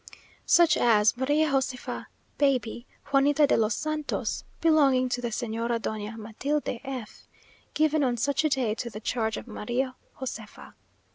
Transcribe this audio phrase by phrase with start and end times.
[0.47, 2.07] Such as "María Josifa
[2.39, 7.27] baby Juanita de los Santos belonging to the _Señora Doña Matilde F_,
[7.75, 10.73] given on such a day to the charge of María Joséfa."